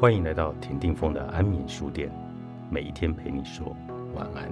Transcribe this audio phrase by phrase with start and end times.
[0.00, 2.10] 欢迎来到田定峰的安眠书店，
[2.70, 3.76] 每一天陪你说
[4.14, 4.50] 晚安。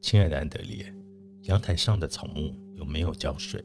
[0.00, 0.94] 亲爱的安德烈，
[1.48, 3.60] 阳台上的草木有没有浇水？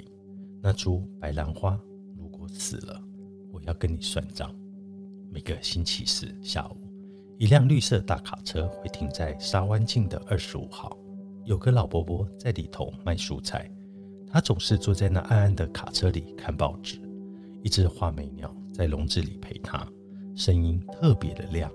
[0.59, 1.79] 那株白兰花
[2.17, 2.99] 如果死了，
[3.51, 4.51] 我要跟你算账。
[5.31, 6.84] 每个星期四下午，
[7.37, 10.97] 一辆绿色大卡车会停在沙湾径的二十五号。
[11.43, 13.69] 有个老伯伯在里头卖蔬菜，
[14.27, 16.99] 他总是坐在那暗暗的卡车里看报纸。
[17.61, 19.85] 一只画眉鸟在笼子里陪他，
[20.35, 21.69] 声音特别的亮。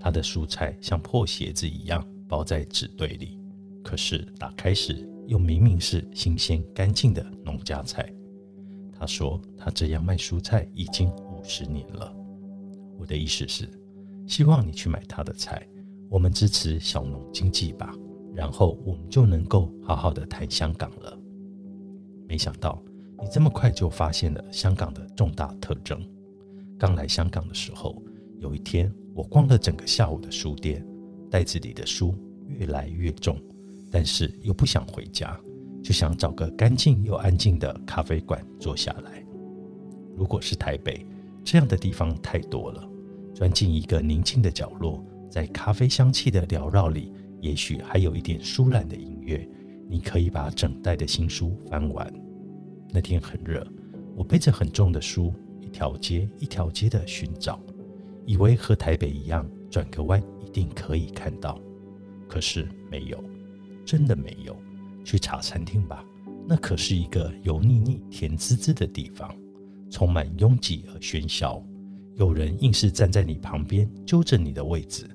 [0.00, 3.38] 他的蔬菜像破鞋子一样包在纸堆里，
[3.82, 8.10] 可是打开时又明明是新鲜干净的农家菜。
[8.98, 12.14] 他说他这样卖蔬菜已经五十年了。
[12.98, 13.68] 我的意思是，
[14.26, 15.66] 希望你去买他的菜，
[16.08, 17.94] 我们支持小农经济吧，
[18.34, 21.18] 然后我们就能够好好的谈香港了。
[22.26, 22.82] 没想到
[23.20, 26.00] 你这么快就发现了香港的重大特征。
[26.78, 28.02] 刚来香港的时候，
[28.38, 30.86] 有一天我逛了整个下午的书店，
[31.30, 32.14] 袋子里的书
[32.46, 33.38] 越来越重，
[33.90, 35.38] 但是又不想回家，
[35.82, 39.24] 就想找个干净又安静的咖啡馆坐下来。
[40.16, 41.06] 如果是台北。
[41.46, 42.88] 这样的地方太多了，
[43.34, 49.46] 钻进一个宁静的角落，在咖啡香气的缭绕里，也许还有一点舒懒的音乐。
[49.88, 52.10] 你可以把整袋的新书翻完。
[52.90, 53.66] 那天很热，
[54.16, 57.60] 我背着很重的书，一条街一条街的寻找，
[58.24, 61.60] 以为和台北一样，转个弯一定可以看到。
[62.28, 63.22] 可是没有，
[63.84, 64.56] 真的没有。
[65.04, 66.02] 去茶餐厅吧，
[66.48, 69.30] 那可是一个油腻腻、甜滋滋的地方。
[69.90, 71.62] 充满拥挤而喧嚣，
[72.16, 75.08] 有人硬是站在你旁边揪着你的位置。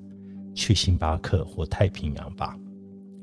[0.52, 2.58] 去星巴克或太平洋吧。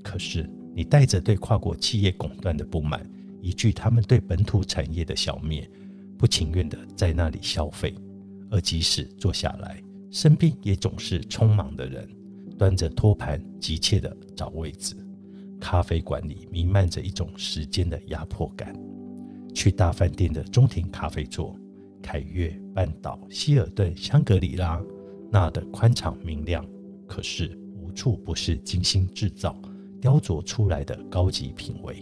[0.02, 3.08] 可是你带着对跨国企业垄断的不满，
[3.42, 5.70] 一句他们对本土产业的消灭，
[6.18, 7.94] 不情愿的在那里消费。
[8.50, 12.08] 而即使坐下来，身边也总是匆忙的人，
[12.58, 14.96] 端着托盘急切的找位置。
[15.60, 18.74] 咖啡馆里弥漫着一种时间的压迫感。
[19.54, 21.54] 去大饭店的中庭咖啡座，
[22.08, 24.82] 凯悦、半岛、希尔顿、香格里拉，
[25.30, 26.66] 那的宽敞明亮，
[27.06, 29.62] 可是无处不是精心制造、
[30.00, 32.02] 雕琢出来的高级品味。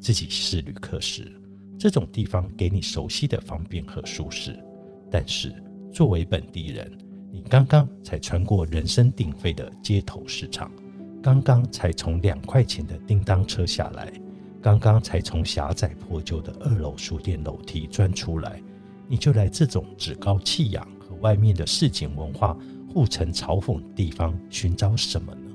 [0.00, 1.30] 自己是旅客时，
[1.78, 4.58] 这种地方给你熟悉的方便和舒适，
[5.08, 5.54] 但是
[5.92, 6.90] 作为本地人，
[7.30, 10.72] 你刚刚才穿过人声鼎沸的街头市场，
[11.22, 14.12] 刚刚才从两块钱的叮当车下来。
[14.60, 18.60] 刚刚才从狭窄破旧的二楼书店楼梯钻出来，
[19.08, 22.56] 你就来这种趾高气扬和外面的市井文化
[22.92, 25.50] 互成嘲讽的地方寻找什么呢？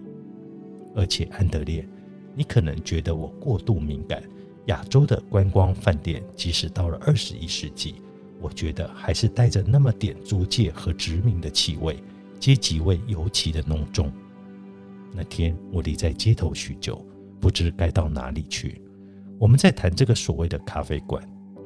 [0.96, 1.88] 而且安德烈，
[2.36, 4.22] 你可能觉得我过度敏感。
[4.68, 7.96] 亚洲的观光饭店，即使到了二十一世纪，
[8.40, 11.98] 我觉得还是带着那么点租界和殖民的气味，
[12.40, 14.12] 阶级味尤其的浓重。
[15.12, 17.06] 那天我立在街头许久，
[17.42, 18.82] 不知该到哪里去。
[19.38, 21.22] 我们在谈这个所谓的咖啡馆，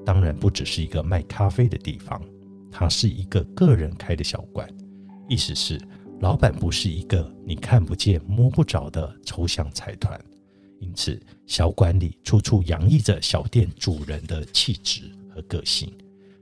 [0.07, 2.23] 当然不只是一个卖咖啡的地方，
[2.71, 4.65] 它是一个个人开的小馆。
[5.27, 5.77] 意思是，
[6.21, 10.17] 老板不是一个你看不见摸不着的抽象财团，
[10.79, 15.91] 因此小馆里处处洋溢着小店主人的气质和个性。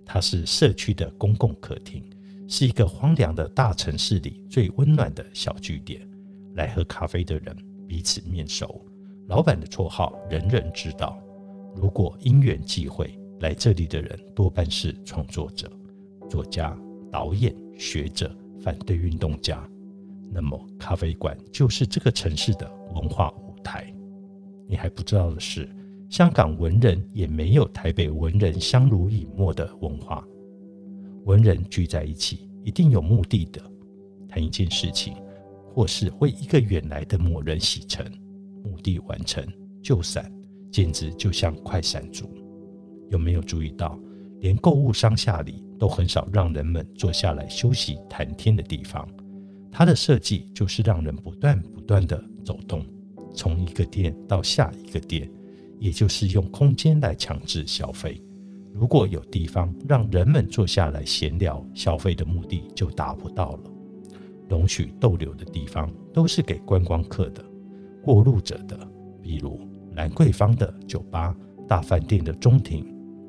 [0.05, 2.07] 它是社区的公共客厅，
[2.47, 6.07] 是一个荒凉的大城市里最温暖的小据点。
[6.53, 8.85] 来喝咖啡的人彼此面熟，
[9.27, 11.19] 老板的绰号人人知道。
[11.75, 15.71] 如果因缘际会来这里的人多半是创作者、
[16.29, 16.77] 作家、
[17.11, 19.67] 导演、学者、反对运动家，
[20.31, 23.93] 那么咖啡馆就是这个城市的文化舞台。
[24.67, 25.69] 你还不知道的是，
[26.09, 30.25] 香港文人也没有台北文人相濡以沫的文化。
[31.25, 33.61] 文人聚在一起，一定有目的的，
[34.27, 35.13] 谈一件事情，
[35.73, 38.05] 或是为一个远来的某人洗尘，
[38.63, 39.45] 目的完成
[39.81, 40.31] 就散。
[40.71, 42.29] 简直就像快闪族，
[43.09, 43.99] 有没有注意到，
[44.39, 49.07] 连购物商厦里都很少让人们坐下来休息谈天的地方？
[49.71, 52.85] 它的设计就是让人不断不断的走动，
[53.33, 55.29] 从一个店到下一个店，
[55.79, 58.21] 也就是用空间来强制消费。
[58.73, 63.63] 如果有地方让人们坐下来闲聊，消费的目的就达不到了。
[64.49, 67.43] 容许逗留的地方都是给观光客的、
[68.03, 68.77] 过路者的，
[69.21, 69.59] 比如。
[69.95, 71.33] 兰桂坊的酒吧、
[71.69, 72.85] 大饭店的中庭，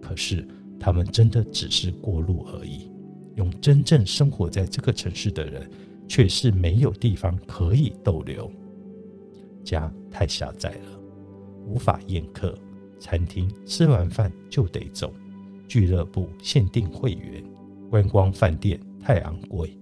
[0.07, 0.47] 可是
[0.79, 2.89] 他们真的只是过路而已。
[3.35, 5.69] 用真正生活在这个城市的人
[6.07, 8.49] 却是没有地方可以逗留。
[9.65, 11.01] 家太狭窄了，
[11.67, 12.57] 无法宴客。
[13.01, 15.13] 餐厅吃完饭就得走，
[15.67, 17.45] 俱乐部限定会员，
[17.91, 19.77] 观光饭店太昂贵，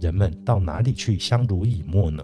[0.00, 2.22] 人们到哪里去相濡以沫呢？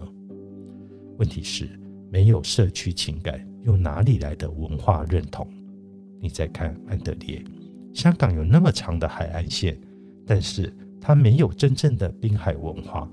[1.17, 1.67] 问题是，
[2.11, 5.47] 没有社区情感，又哪里来的文化认同？
[6.19, 7.43] 你再看安德烈，
[7.93, 9.79] 香港有那么长的海岸线，
[10.25, 13.09] 但是它没有真正的滨海文化。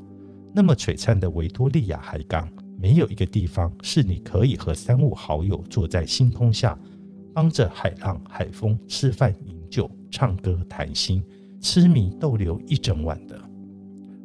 [0.55, 2.49] 那么璀璨的维多利亚海港，
[2.79, 6.79] 没有一个地方是你可以和三五好友坐在星空下。
[7.35, 11.23] 帮着海浪、海风吃饭、饮酒、唱歌、谈心，
[11.61, 13.39] 痴迷逗留一整晚的。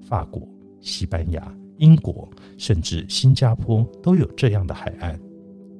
[0.01, 0.48] 法国、
[0.80, 5.19] 西班牙、英国，甚至新加坡都有这样的海岸。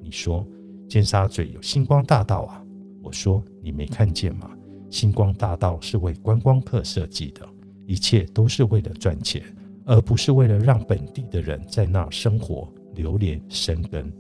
[0.02, 0.46] 你说
[0.90, 2.62] 尖沙咀有星光大道啊？
[3.02, 4.50] 我说你没看见吗？
[4.90, 7.48] 星光大道是为观光客设计的，
[7.86, 9.42] 一切都是为了赚钱，
[9.86, 14.12] 而不是为了让本地的人在那生活、流连、生根。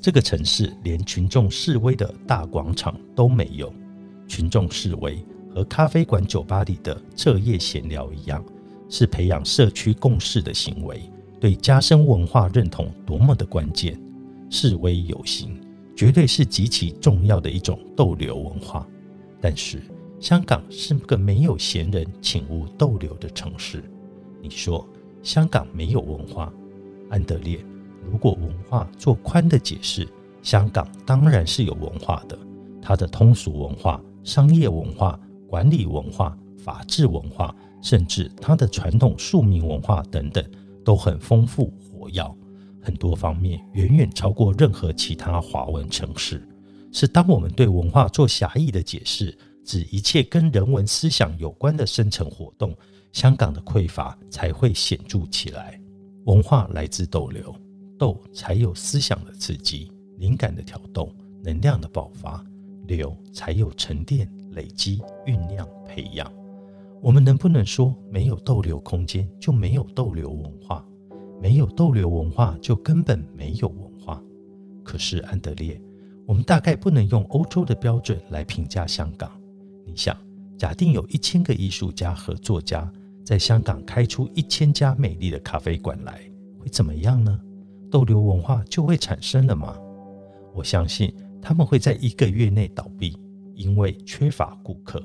[0.00, 3.72] 这个城市连群众示威的大广场都没有。
[4.26, 5.24] 群众示威
[5.54, 8.44] 和咖啡馆、酒吧里的彻夜闲聊一样，
[8.88, 11.00] 是培养社区共识的行为，
[11.38, 13.96] 对加深文化认同多么的关键。
[14.50, 15.58] 示威游行
[16.02, 18.84] 绝对是极其重要的一种逗留文化。
[19.40, 19.80] 但是
[20.18, 23.84] 香港是个没有闲人请勿逗留的城市。
[24.42, 24.84] 你说
[25.22, 26.52] 香港没有文化？
[27.08, 27.64] 安德烈。
[28.04, 30.04] 如果文化做宽的解释，
[30.42, 32.36] 香港当然是有文化的。
[32.80, 35.16] 它的通俗文化、商业文化、
[35.46, 40.44] 管理文化、法治文化，甚至它的传统庶民文化等等，
[40.84, 42.36] 都很丰富活跃，
[42.82, 46.46] 很多方面远远超过任何其他华文城市。
[46.90, 49.34] 是当我们对文化做狭义的解释，
[49.64, 52.76] 指一切跟人文思想有关的深层活动，
[53.12, 55.80] 香港的匮乏才会显著起来。
[56.24, 57.54] 文化来自逗留。
[57.98, 61.14] 斗才有思想的刺激、灵感的挑动、
[61.44, 62.44] 能量的爆发；
[62.88, 66.28] 流才有沉淀、累积、酝酿、培养。
[67.00, 70.84] 我们能不能说，没有逗留空间就没有逗留文化？
[71.42, 74.22] 没有逗留文化就根本没有文化？
[74.84, 75.82] 可是安德烈，
[76.24, 79.28] 我们大概不能用欧洲的标准来评价香港。
[79.84, 80.16] 你想，
[80.56, 82.88] 假定有一千个艺术家和作家
[83.24, 86.20] 在香港开出一千家美丽的咖啡馆来，
[86.60, 87.36] 会怎么样呢？
[87.90, 89.76] 逗留文化就会产生了吗？
[90.54, 93.18] 我相信他们会在一个月内倒闭，
[93.56, 95.02] 因为缺乏顾客。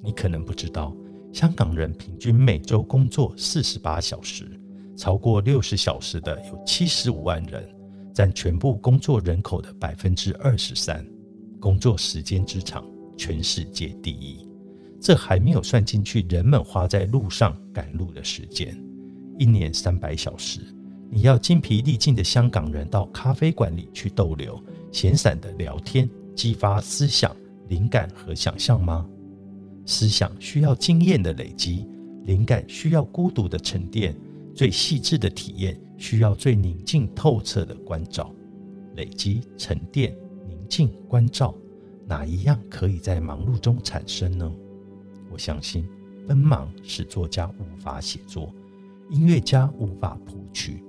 [0.00, 0.96] 你可能不知道，
[1.32, 4.48] 香港人平均每周工作四十八小时，
[4.96, 7.68] 超过六十小时的有七十五万人，
[8.12, 11.04] 占全部工作人口的百分之二十三，
[11.60, 12.84] 工作时间之长
[13.16, 14.48] 全世界第一。
[15.00, 18.74] 这还没有算进去人们花在路上赶路的时间，
[19.38, 20.60] 一年三百小时。
[21.10, 24.58] 你要精疲力尽的香港人到咖啡馆里去逗留、
[24.90, 27.36] 闲散的聊天，激发思想、
[27.68, 29.06] 灵感和想象吗？
[29.86, 31.86] 思想需要经验的累积，
[32.24, 34.16] 灵感需要孤独的沉淀，
[34.54, 38.32] 最细致的体验需要最宁静透彻的关照。
[38.94, 40.16] 累积、沉淀、
[40.46, 41.52] 宁静、关照，
[42.06, 44.50] 哪一样可以在忙碌中产生呢？
[45.30, 45.84] 我相信，
[46.28, 48.54] 奔忙使作家无法写作，
[49.10, 50.84] 音乐家无法谱曲。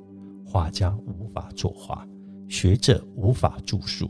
[0.45, 2.07] 画家无法作画，
[2.47, 4.07] 学者无法著述。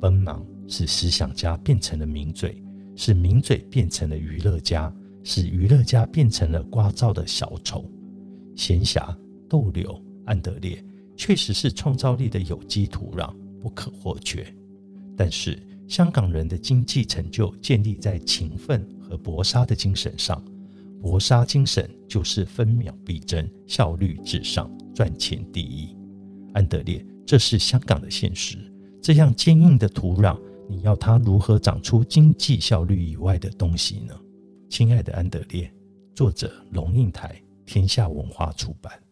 [0.00, 2.60] 奔忙使思想家变成了名嘴，
[2.96, 4.90] 使名嘴变成了娱乐家，
[5.22, 7.84] 使娱乐家变成了聒噪的小丑。
[8.56, 9.16] 闲暇
[9.48, 10.82] 逗留，安德烈
[11.16, 14.46] 确实是创造力的有机土壤，不可或缺。
[15.16, 20.42] 但是香港人的经济成就建立在勤奋和搏杀的精神上，
[21.00, 24.70] 搏杀精神就是分秒必争，效率至上。
[24.94, 25.88] 赚钱第一，
[26.52, 28.56] 安德烈，这是香港的现实。
[29.02, 34.14] 这样坚硬的土壤，你要它如何长出经济效率以外的东西呢？
[34.70, 35.68] 亲爱的安德烈，
[36.14, 39.03] 作者龙应台，天下文化出版。